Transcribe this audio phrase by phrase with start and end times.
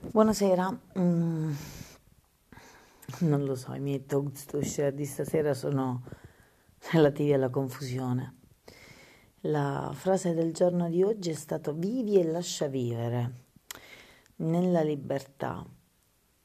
[0.00, 1.52] Buonasera, mm,
[3.18, 6.04] non lo so, i miei talk di stasera sono
[6.92, 8.36] relativi alla confusione.
[9.40, 13.32] La frase del giorno di oggi è stata vivi e lascia vivere
[14.36, 15.66] nella libertà.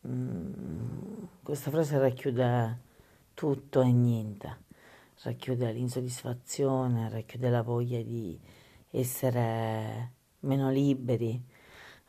[0.08, 2.80] Mm, questa frase racchiude
[3.36, 4.58] tutto e niente,
[5.22, 8.36] racchiude l'insoddisfazione, racchiude la voglia di
[8.90, 11.53] essere meno liberi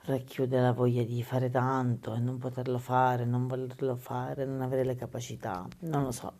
[0.04, 4.84] racchiude la voglia di fare tanto e non poterlo fare, non volerlo fare, non avere
[4.84, 6.32] le capacità, non lo so.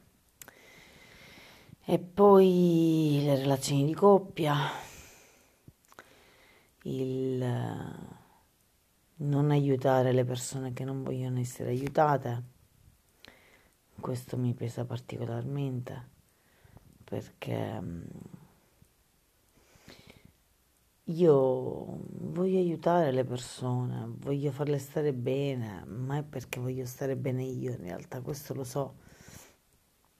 [1.87, 4.57] E poi le relazioni di coppia,
[6.83, 8.23] il
[9.17, 12.43] non aiutare le persone che non vogliono essere aiutate.
[14.01, 16.13] Questo mi pesa particolarmente
[17.05, 17.81] perché
[21.09, 27.43] io voglio aiutare le persone, voglio farle stare bene, ma è perché voglio stare bene
[27.45, 28.97] io in realtà, questo lo so.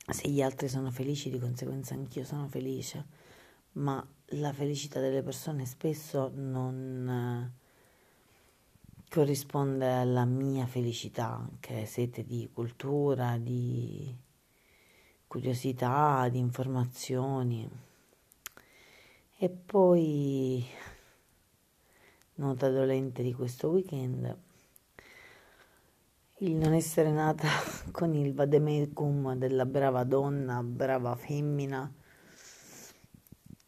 [0.07, 3.07] Se gli altri sono felici, di conseguenza anch'io sono felice,
[3.73, 7.53] ma la felicità delle persone spesso non eh,
[9.09, 14.15] corrisponde alla mia felicità, che è sete di cultura, di
[15.27, 17.69] curiosità, di informazioni.
[19.37, 20.65] E poi,
[22.35, 24.39] nota dolente di questo weekend,
[26.39, 27.49] il non essere nata
[27.91, 31.93] con il vademecum della brava donna, brava femmina,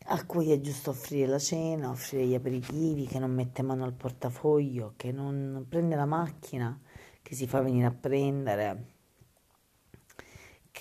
[0.04, 3.94] a cui è giusto offrire la cena, offrire gli aperitivi, che non mette mano al
[3.94, 6.80] portafoglio, che non prende la macchina,
[7.20, 8.94] che si fa venire a prendere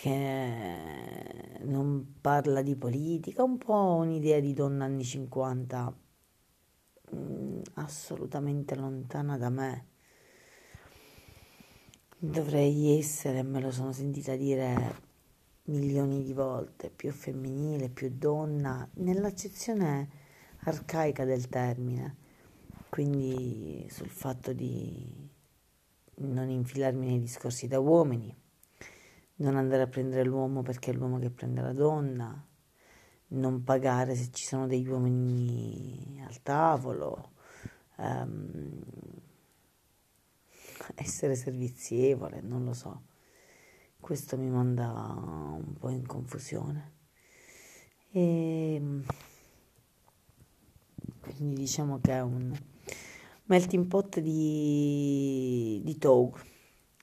[0.05, 5.97] che non parla di politica, un po' un'idea di donna anni 50
[7.15, 9.87] mm, assolutamente lontana da me.
[12.19, 15.01] Dovrei essere, me lo sono sentita dire
[15.63, 20.09] milioni di volte, più femminile, più donna, nell'accezione
[20.65, 22.17] arcaica del termine,
[22.89, 25.27] quindi sul fatto di
[26.17, 28.43] non infilarmi nei discorsi da uomini
[29.37, 32.45] non andare a prendere l'uomo perché è l'uomo che prende la donna,
[33.27, 37.31] non pagare se ci sono degli uomini al tavolo,
[37.97, 38.81] um,
[40.95, 43.01] essere servizievole, non lo so.
[43.99, 46.93] Questo mi manda un po' in confusione.
[48.11, 48.81] E
[51.19, 52.55] quindi diciamo che è un
[53.45, 56.39] melting pot di, di Togo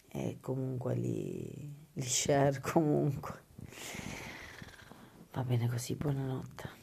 [0.09, 3.41] e comunque li li share comunque.
[5.33, 6.82] Va bene così, buonanotte.